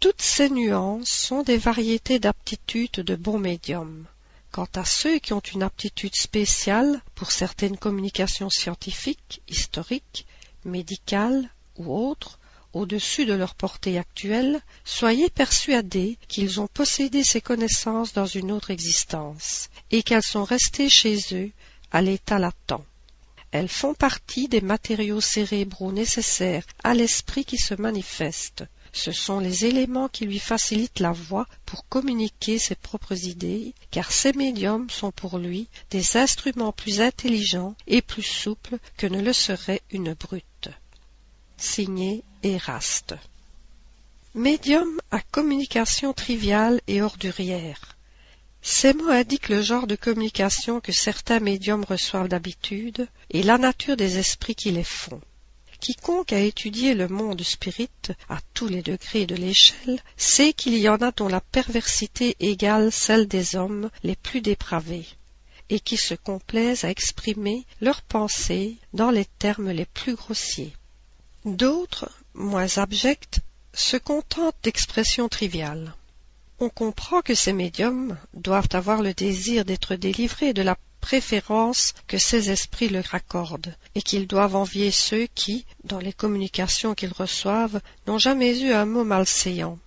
[0.01, 4.07] Toutes ces nuances sont des variétés d'aptitudes de bons médiums.
[4.51, 10.25] Quant à ceux qui ont une aptitude spéciale pour certaines communications scientifiques, historiques,
[10.65, 12.39] médicales ou autres,
[12.73, 18.71] au-dessus de leur portée actuelle, soyez persuadés qu'ils ont possédé ces connaissances dans une autre
[18.71, 21.51] existence, et qu'elles sont restées chez eux
[21.91, 22.81] à l'état latent.
[23.51, 28.63] Elles font partie des matériaux cérébraux nécessaires à l'esprit qui se manifeste.
[28.93, 34.11] Ce sont les éléments qui lui facilitent la voie pour communiquer ses propres idées, car
[34.11, 39.33] ces médiums sont pour lui des instruments plus intelligents et plus souples que ne le
[39.33, 40.69] serait une brute.
[41.57, 43.15] Signé Eraste.
[44.33, 47.97] Médium à communication triviale et ordurière.
[48.61, 53.97] Ces mots indiquent le genre de communication que certains médiums reçoivent d'habitude et la nature
[53.97, 55.21] des esprits qui les font.
[55.81, 57.89] Quiconque a étudié le monde spirit
[58.29, 62.91] à tous les degrés de l'échelle sait qu'il y en a dont la perversité égale
[62.91, 65.07] celle des hommes les plus dépravés,
[65.69, 70.71] et qui se complaisent à exprimer leurs pensées dans les termes les plus grossiers.
[71.45, 73.39] D'autres, moins abjects,
[73.73, 75.95] se contentent d'expressions triviales.
[76.59, 82.17] On comprend que ces médiums doivent avoir le désir d'être délivrés de la préférence que
[82.17, 87.81] ces esprits leur accordent, et qu'ils doivent envier ceux qui, dans les communications qu'ils reçoivent,
[88.07, 89.77] n'ont jamais eu un mot malséant.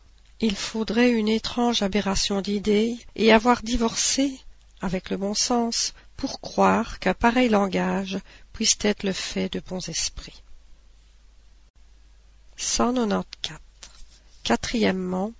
[0.40, 4.38] Il faudrait une étrange aberration d'idées et avoir divorcé,
[4.82, 8.18] avec le bon sens, pour croire qu'un pareil langage
[8.52, 10.42] puisse être le fait de bons esprits.
[12.56, 13.58] 194.
[14.42, 15.32] Quatrièmement,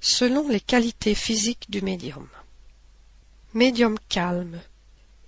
[0.00, 2.26] selon les qualités physiques du médium.
[3.54, 4.60] Médium calme,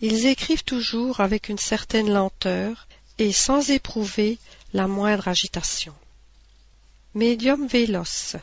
[0.00, 4.38] ils écrivent toujours avec une certaine lenteur et sans éprouver
[4.72, 5.94] la moindre agitation.
[7.14, 8.36] Médium véloce.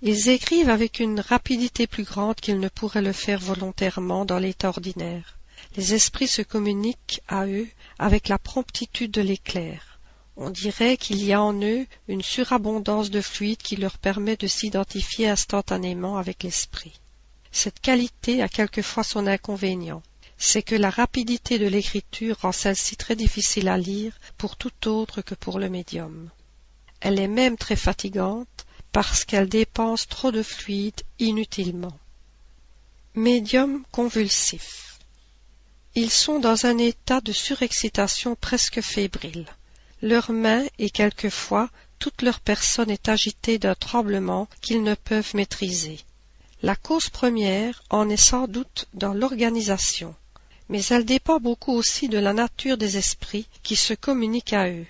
[0.00, 4.68] Ils écrivent avec une rapidité plus grande qu'ils ne pourraient le faire volontairement dans l'état
[4.68, 5.36] ordinaire.
[5.76, 9.98] Les esprits se communiquent à eux avec la promptitude de l'éclair.
[10.36, 14.46] On dirait qu'il y a en eux une surabondance de fluide qui leur permet de
[14.46, 16.98] s'identifier instantanément avec l'esprit.
[17.52, 20.02] Cette qualité a quelquefois son inconvénient
[20.36, 25.22] c'est que la rapidité de l'écriture rend celle-ci très difficile à lire pour tout autre
[25.22, 26.30] que pour le médium.
[27.00, 31.98] Elle est même très fatigante parce qu'elle dépense trop de fluide inutilement.
[33.14, 34.98] Médium convulsif.
[35.94, 39.46] Ils sont dans un état de surexcitation presque fébrile.
[40.02, 46.00] Leurs mains et quelquefois toute leur personne est agitée d'un tremblement qu'ils ne peuvent maîtriser.
[46.62, 50.14] La cause première en est sans doute dans l'organisation
[50.68, 54.86] mais elle dépend beaucoup aussi de la nature des esprits qui se communiquent à eux.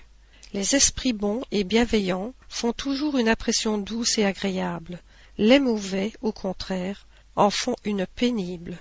[0.53, 5.01] Les esprits bons et bienveillants font toujours une impression douce et agréable.
[5.37, 8.77] Les mauvais, au contraire, en font une pénible.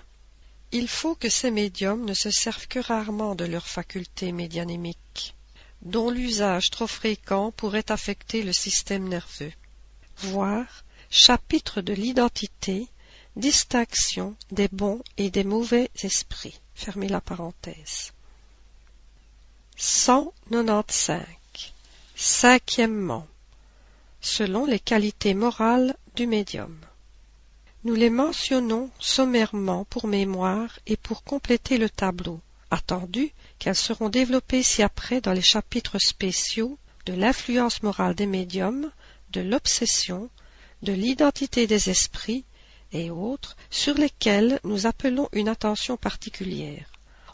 [0.71, 5.35] Il faut que ces médiums ne se servent que rarement de leurs facultés médianémiques,
[5.83, 9.53] dont l'usage trop fréquent pourrait affecter le système nerveux.
[10.19, 12.89] Voir chapitre de l'identité,
[13.37, 16.61] distinction des bons et des mauvais esprits.
[16.75, 18.13] Fermez la parenthèse.
[19.77, 21.23] 195.
[22.15, 23.27] Cinquièmement,
[24.21, 26.79] selon les qualités morales du médium.
[27.83, 34.63] Nous les mentionnons sommairement pour mémoire et pour compléter le tableau, attendu qu'elles seront développées
[34.63, 38.91] ci-après dans les chapitres spéciaux de l'influence morale des médiums,
[39.31, 40.31] de l'obsession,
[40.83, 42.45] de l'identité des esprits
[42.95, 46.91] et autres sur lesquels nous appelons une attention particulière.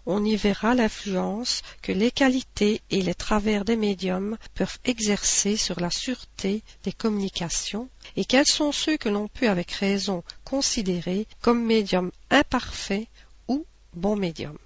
[0.06, 5.78] On y verra l'influence que les qualités et les travers des médiums peuvent exercer sur
[5.78, 11.62] la sûreté des communications et quels sont ceux que l'on peut avec raison considérer comme
[11.62, 13.06] médiums imparfaits
[13.46, 14.58] ou bons médiums.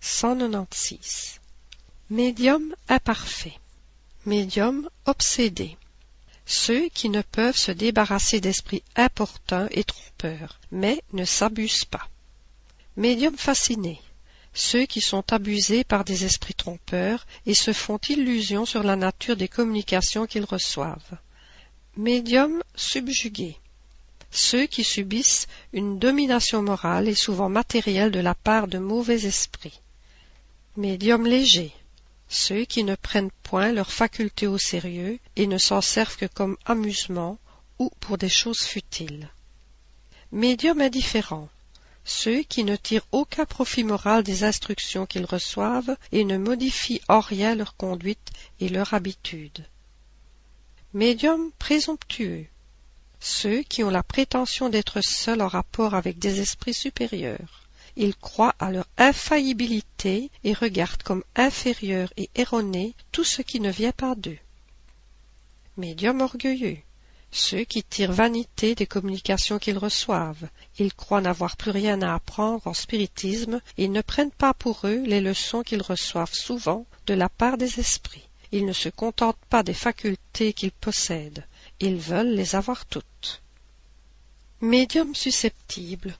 [0.00, 1.40] 196.
[2.10, 3.58] Médium imparfait.
[4.26, 5.76] Médium obsédé
[6.46, 12.08] ceux qui ne peuvent se débarrasser d'esprits importuns et trompeurs, mais ne s'abusent pas.
[12.96, 14.00] Médiums fascinés,
[14.54, 19.36] ceux qui sont abusés par des esprits trompeurs et se font illusion sur la nature
[19.36, 21.18] des communications qu'ils reçoivent.
[21.96, 23.58] Médiums subjugués,
[24.30, 29.80] ceux qui subissent une domination morale et souvent matérielle de la part de mauvais esprits.
[30.76, 31.72] Médiums légers,
[32.28, 36.56] ceux qui ne prennent point leurs facultés au sérieux et ne s'en servent que comme
[36.64, 37.38] amusement
[37.78, 39.28] ou pour des choses futiles.
[40.32, 41.48] Médiums indifférents,
[42.04, 47.20] ceux qui ne tirent aucun profit moral des instructions qu'ils reçoivent et ne modifient en
[47.20, 48.30] rien leur conduite
[48.60, 49.66] et leur habitude.
[50.94, 52.46] Médiums présomptueux,
[53.20, 57.65] ceux qui ont la prétention d'être seuls en rapport avec des esprits supérieurs.
[57.96, 63.70] Ils croient à leur infaillibilité et regardent comme inférieur et erroné tout ce qui ne
[63.70, 64.38] vient pas d'eux.
[65.76, 66.78] Médiums orgueilleux.
[67.30, 70.48] Ceux qui tirent vanité des communications qu'ils reçoivent.
[70.78, 75.02] Ils croient n'avoir plus rien à apprendre en spiritisme et ne prennent pas pour eux
[75.04, 78.28] les leçons qu'ils reçoivent souvent de la part des esprits.
[78.52, 81.44] Ils ne se contentent pas des facultés qu'ils possèdent.
[81.80, 83.42] Ils veulent les avoir toutes.
[84.60, 86.16] Médiums susceptibles.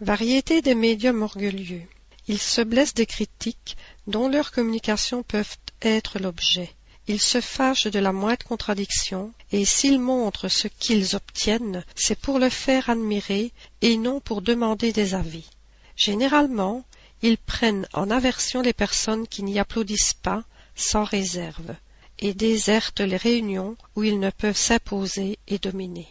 [0.00, 1.82] Variété des médiums orgueilleux.
[2.26, 3.76] Ils se blessent des critiques
[4.06, 6.70] dont leurs communications peuvent être l'objet.
[7.06, 12.38] Ils se fâchent de la moindre contradiction, et s'ils montrent ce qu'ils obtiennent, c'est pour
[12.38, 15.50] le faire admirer et non pour demander des avis.
[15.96, 16.82] Généralement,
[17.20, 20.44] ils prennent en aversion les personnes qui n'y applaudissent pas
[20.74, 21.74] sans réserve,
[22.18, 26.08] et désertent les réunions où ils ne peuvent s'imposer et dominer.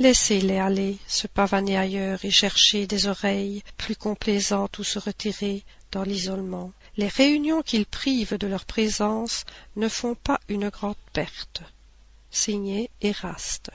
[0.00, 6.04] Laissez-les aller, se pavaner ailleurs et chercher des oreilles plus complaisantes où se retirer dans
[6.04, 6.72] l'isolement.
[6.96, 9.44] Les réunions qu'ils privent de leur présence
[9.76, 11.60] ne font pas une grande perte.
[12.30, 13.72] Signé Eraste.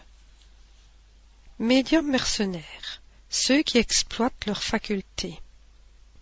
[1.59, 5.39] Médiums mercenaires, ceux qui exploitent leurs facultés.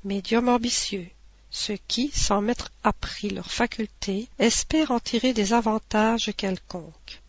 [0.04, 1.08] Médiums ambitieux,
[1.50, 7.22] ceux qui, sans mettre à prix leurs facultés, espèrent en tirer des avantages quelconques.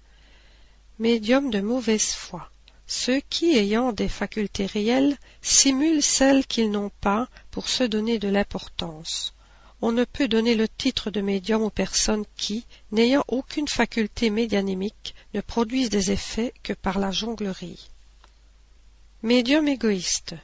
[0.99, 2.51] Médiums de mauvaise foi,
[2.87, 8.29] ceux qui, ayant des facultés réelles, simulent celles qu'ils n'ont pas pour se donner de
[8.29, 9.35] l'importance.
[9.83, 15.15] On ne peut donner le titre de médium aux personnes qui, n'ayant aucune faculté médianémique,
[15.35, 17.91] ne produisent des effets que par la jonglerie.
[19.23, 20.35] Médium égoïste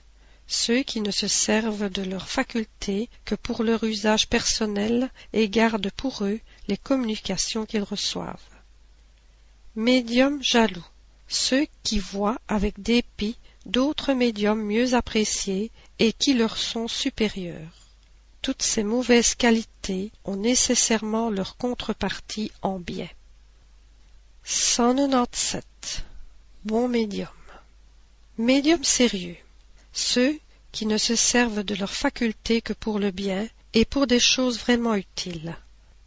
[0.50, 5.92] ceux qui ne se servent de leurs facultés que pour leur usage personnel et gardent
[5.92, 8.36] pour eux les communications qu'ils reçoivent.
[9.76, 10.84] Médium jaloux
[11.30, 17.70] ceux qui voient avec dépit d'autres médiums mieux appréciés et qui leur sont supérieurs.
[18.42, 22.80] Toutes ces mauvaises qualités ont nécessairement leur contrepartie en.
[24.44, 25.64] 197.
[26.64, 27.28] Bon médium.
[28.36, 29.36] Médium sérieux.
[29.92, 30.38] Ceux
[30.72, 34.58] qui ne se servent de leurs facultés que pour le bien et pour des choses
[34.58, 35.56] vraiment utiles.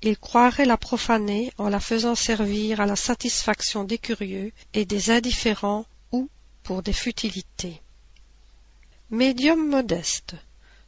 [0.05, 5.11] Ils croiraient la profaner en la faisant servir à la satisfaction des curieux et des
[5.11, 6.29] indifférents ou
[6.61, 7.81] pour des futilités.
[9.11, 10.35] Médiums modestes,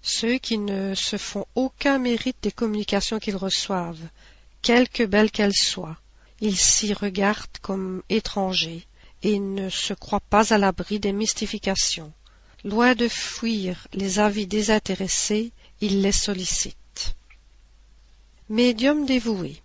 [0.01, 4.09] ceux qui ne se font aucun mérite des communications qu'ils reçoivent,
[4.61, 5.97] quelque belles qu'elles soient.
[6.41, 8.85] Ils s'y regardent comme étrangers
[9.23, 12.11] et ne se croient pas à l'abri des mystifications.
[12.65, 16.75] Loin de fuir les avis désintéressés, ils les sollicitent.
[18.49, 19.59] Médium dévoué.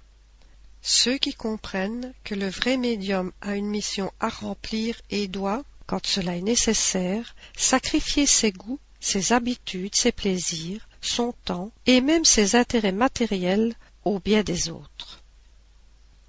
[0.80, 6.06] Ceux qui comprennent que le vrai médium a une mission à remplir et doit, quand
[6.06, 12.56] cela est nécessaire, sacrifier ses goûts, ses habitudes, ses plaisirs, son temps et même ses
[12.56, 13.74] intérêts matériels
[14.06, 15.22] au bien des autres.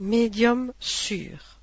[0.01, 1.57] Médium sûr.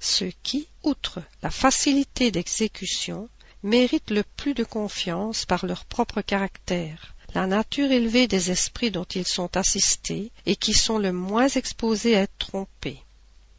[0.00, 3.30] Ceux qui, outre la facilité d'exécution,
[3.62, 9.04] méritent le plus de confiance par leur propre caractère, la nature élevée des esprits dont
[9.04, 13.02] ils sont assistés et qui sont le moins exposés à être trompés.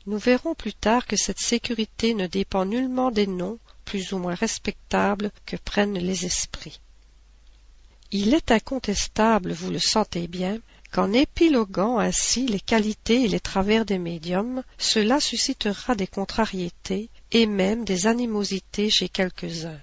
[0.07, 4.33] Nous verrons plus tard que cette sécurité ne dépend nullement des noms plus ou moins
[4.33, 6.79] respectables que prennent les esprits.
[8.09, 10.57] Il est incontestable, vous le sentez bien,
[10.91, 17.45] qu'en épiloguant ainsi les qualités et les travers des médiums, cela suscitera des contrariétés et
[17.45, 19.79] même des animosités chez quelques-uns.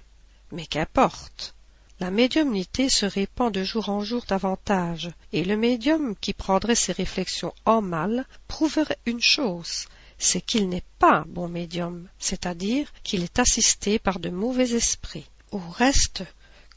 [0.51, 1.54] Mais qu'importe
[1.99, 6.91] la médiumnité se répand de jour en jour davantage, et le médium qui prendrait ses
[6.91, 9.87] réflexions en mal prouverait une chose,
[10.17, 15.29] c'est qu'il n'est pas bon médium, c'est-à-dire qu'il est assisté par de mauvais esprits.
[15.51, 16.23] Au reste,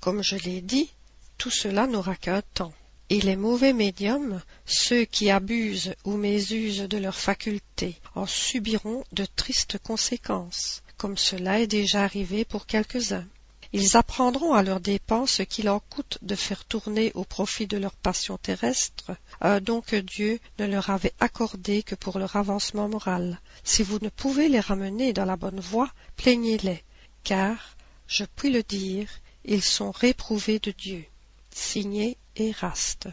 [0.00, 0.90] comme je l'ai dit,
[1.36, 2.74] tout cela n'aura qu'un temps.
[3.10, 9.24] Et les mauvais médiums, ceux qui abusent ou mésusent de leurs facultés, en subiront de
[9.24, 13.26] tristes conséquences, comme cela est déjà arrivé pour quelques-uns.
[13.74, 17.76] Ils apprendront à leurs dépens ce qu'il en coûte de faire tourner au profit de
[17.76, 19.12] leur passion terrestre
[19.42, 23.40] un don que Dieu ne leur avait accordé que pour leur avancement moral.
[23.64, 26.82] Si vous ne pouvez les ramener dans la bonne voie, plaignez-les,
[27.24, 29.08] car, je puis le dire,
[29.44, 31.04] ils sont réprouvés de Dieu.
[31.50, 33.08] Signé Eraste.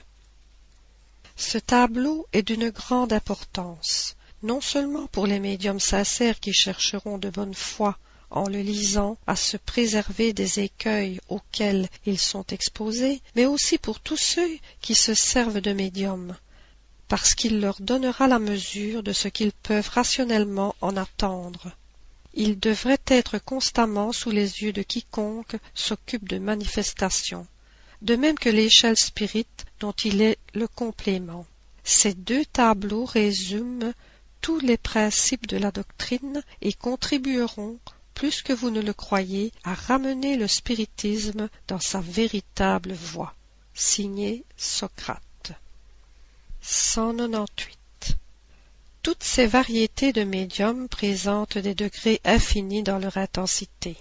[1.35, 7.29] Ce tableau est d'une grande importance, non seulement pour les médiums sincères qui chercheront de
[7.29, 7.97] bonne foi
[8.29, 13.99] en le lisant, à se préserver des écueils auxquels ils sont exposés, mais aussi pour
[13.99, 14.49] tous ceux
[14.81, 16.35] qui se servent de médiums,
[17.07, 21.71] parce qu'il leur donnera la mesure de ce qu'ils peuvent rationnellement en attendre.
[22.33, 27.47] Il devrait être constamment sous les yeux de quiconque s'occupe de manifestations,
[28.01, 31.45] de même que l'échelle spirite dont il est le complément.
[31.83, 33.93] Ces deux tableaux résument
[34.41, 37.79] tous les principes de la doctrine et contribueront,
[38.15, 43.35] plus que vous ne le croyez, à ramener le spiritisme dans sa véritable voie.
[43.75, 45.51] Signé Socrate.
[46.61, 48.17] 198.
[49.03, 53.97] Toutes ces variétés de médiums présentent des degrés infinis dans leur intensité.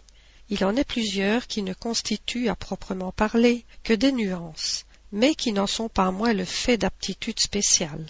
[0.49, 5.53] Il en est plusieurs qui ne constituent à proprement parler que des nuances, mais qui
[5.53, 8.07] n'en sont pas moins le fait d'aptitudes spéciales.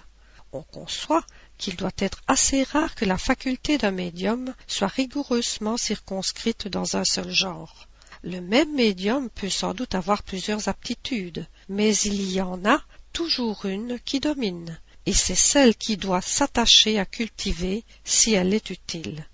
[0.53, 1.25] On conçoit
[1.59, 7.05] qu'il doit être assez rare que la faculté d'un médium soit rigoureusement circonscrite dans un
[7.05, 7.89] seul genre.
[8.23, 12.83] Le même médium peut sans doute avoir plusieurs aptitudes, mais il y en a
[13.13, 18.71] toujours une qui domine, et c'est celle qui doit s'attacher à cultiver si elle est
[18.71, 19.27] utile.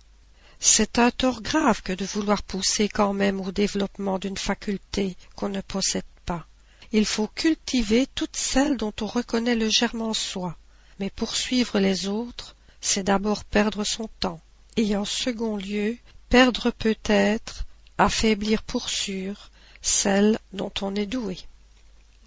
[0.59, 5.49] C'est un tort grave que de vouloir pousser quand même au développement d'une faculté qu'on
[5.49, 6.47] ne possède pas.
[6.93, 10.59] Il faut cultiver toutes celles dont on reconnaît le germe en soi,
[11.01, 14.43] mais poursuivre les autres, c'est d'abord perdre son temps,
[14.77, 15.97] et en second lieu,
[16.29, 17.65] perdre peut-être,
[17.97, 21.39] affaiblir pour sûr, celle dont on est doué.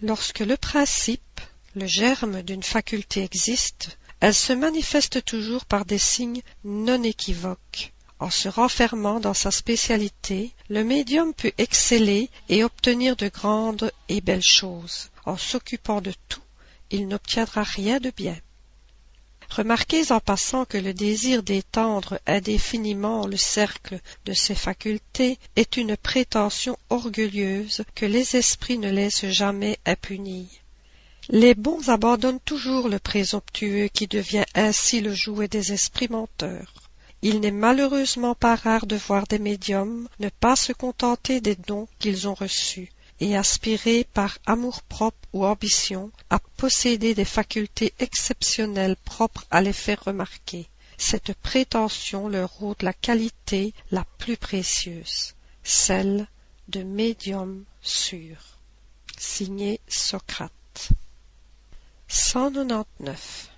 [0.02, 1.40] Lorsque le principe,
[1.76, 7.94] le germe d'une faculté existe, elle se manifeste toujours par des signes non équivoques.
[8.20, 14.22] En se renfermant dans sa spécialité, le médium peut exceller et obtenir de grandes et
[14.22, 15.12] belles choses.
[15.26, 16.42] En s'occupant de tout,
[16.90, 18.36] il n'obtiendra rien de bien.
[19.56, 25.96] Remarquez en passant que le désir d'étendre indéfiniment le cercle de ses facultés est une
[25.96, 30.50] prétention orgueilleuse que les esprits ne laissent jamais impunie.
[31.30, 36.74] Les bons abandonnent toujours le présomptueux qui devient ainsi le jouet des esprits menteurs.
[37.22, 41.88] Il n'est malheureusement pas rare de voir des médiums ne pas se contenter des dons
[42.00, 42.90] qu'ils ont reçus,
[43.20, 50.04] et aspirer par amour-propre ou ambition à posséder des facultés exceptionnelles propres à les faire
[50.04, 50.68] remarquer.
[50.98, 55.34] Cette prétention leur ôte la qualité la plus précieuse,
[55.64, 56.28] celle
[56.68, 58.38] de médium sûr.
[59.18, 60.90] Signé Socrate.
[62.08, 63.50] 199.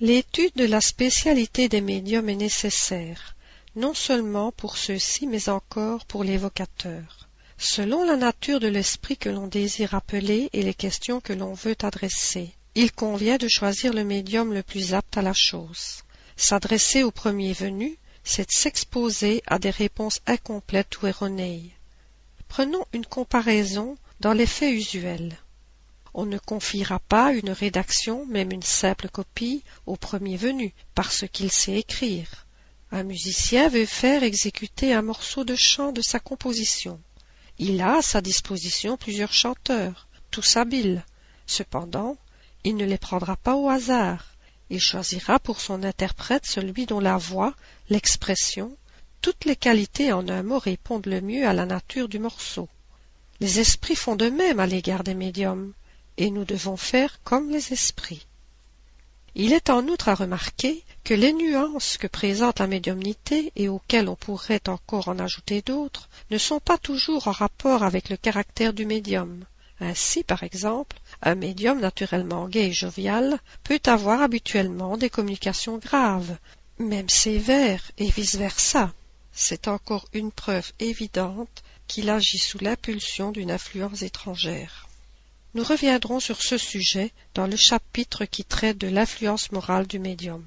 [0.00, 3.34] L'étude de la spécialité des médiums est nécessaire,
[3.76, 7.19] non seulement pour ceux-ci, mais encore pour l'évocateur.
[7.62, 11.76] Selon la nature de l'esprit que l'on désire appeler et les questions que l'on veut
[11.82, 16.02] adresser, il convient de choisir le médium le plus apte à la chose.
[16.38, 21.70] S'adresser au premier venu, c'est s'exposer à des réponses incomplètes ou erronées.
[22.48, 25.36] Prenons une comparaison dans les faits usuels.
[26.14, 31.50] On ne confiera pas une rédaction, même une simple copie, au premier venu, parce qu'il
[31.50, 32.46] sait écrire.
[32.90, 36.98] Un musicien veut faire exécuter un morceau de chant de sa composition.
[37.62, 41.04] Il a à sa disposition plusieurs chanteurs, tous habiles.
[41.46, 42.16] Cependant,
[42.64, 44.24] il ne les prendra pas au hasard.
[44.70, 47.52] Il choisira pour son interprète celui dont la voix,
[47.90, 48.74] l'expression,
[49.20, 52.66] toutes les qualités en un mot répondent le mieux à la nature du morceau.
[53.40, 55.74] Les esprits font de même à l'égard des médiums
[56.16, 58.26] et nous devons faire comme les esprits.
[59.34, 64.08] Il est en outre à remarquer que les nuances que présente la médiumnité et auxquelles
[64.08, 68.72] on pourrait encore en ajouter d'autres ne sont pas toujours en rapport avec le caractère
[68.72, 69.44] du médium.
[69.80, 76.36] Ainsi, par exemple, un médium naturellement gai et jovial peut avoir habituellement des communications graves,
[76.78, 78.92] même sévères, et vice-versa.
[79.32, 84.86] C'est encore une preuve évidente qu'il agit sous l'impulsion d'une influence étrangère.
[85.54, 90.44] Nous reviendrons sur ce sujet dans le chapitre qui traite de l'influence morale du médium.